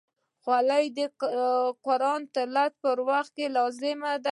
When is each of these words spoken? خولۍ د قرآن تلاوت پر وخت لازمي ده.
خولۍ 0.43 0.85
د 0.97 0.99
قرآن 1.85 2.21
تلاوت 2.35 2.73
پر 2.83 2.97
وخت 3.09 3.35
لازمي 3.55 4.13
ده. 4.15 4.19